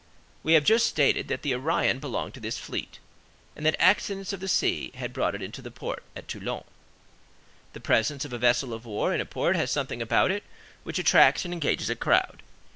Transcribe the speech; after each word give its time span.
We 0.41 0.53
have 0.53 0.63
just 0.63 0.87
stated 0.87 1.27
that 1.27 1.43
the 1.43 1.53
Orion 1.53 1.99
belonged 1.99 2.33
to 2.33 2.39
this 2.39 2.57
fleet, 2.57 2.97
and 3.55 3.63
that 3.67 3.75
accidents 3.77 4.33
of 4.33 4.39
the 4.39 4.47
sea 4.47 4.91
had 4.95 5.13
brought 5.13 5.35
it 5.35 5.43
into 5.43 5.61
port 5.69 6.01
at 6.15 6.27
Toulon. 6.27 6.63
The 7.73 7.81
presence 7.81 8.25
of 8.25 8.33
a 8.33 8.39
vessel 8.39 8.73
of 8.73 8.85
war 8.87 9.13
in 9.13 9.21
a 9.21 9.25
port 9.25 9.55
has 9.55 9.69
something 9.69 10.01
about 10.01 10.31
it 10.31 10.43
which 10.81 10.97
attracts 10.97 11.45
and 11.45 11.53
engages 11.53 11.91
a 11.91 11.95
crowd. 11.95 12.41